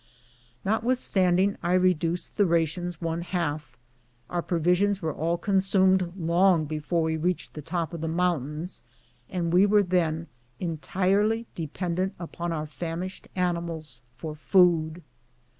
Notwithstanding 0.65 1.57
I 1.61 1.73
reduced 1.73 2.35
the 2.35 2.47
rations 2.47 2.99
one 3.01 3.21
half, 3.21 3.77
our 4.31 4.41
pro 4.41 4.57
visions 4.57 4.99
were 4.99 5.13
all 5.13 5.37
consumed 5.37 6.13
long 6.17 6.65
before 6.65 7.03
we 7.03 7.17
reached 7.17 7.53
the 7.53 7.61
top 7.61 7.93
of 7.93 8.01
the 8.01 8.07
mountains, 8.07 8.81
and 9.29 9.53
we 9.53 9.67
were 9.67 9.83
then 9.83 10.25
entirely 10.59 11.45
dependent 11.53 12.15
upon 12.17 12.51
our 12.51 12.65
famished 12.65 13.27
animals 13.35 14.01
for 14.17 14.33
food. 14.33 15.03